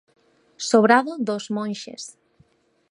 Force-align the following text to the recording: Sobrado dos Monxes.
Sobrado 0.69 1.11
dos 1.27 1.45
Monxes. 1.55 2.03